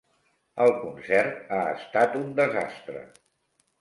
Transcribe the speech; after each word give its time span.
El 0.63 0.71
concert 0.77 1.53
ha 1.57 1.61
estat 1.75 2.19
un 2.23 2.33
desastre. 2.43 3.09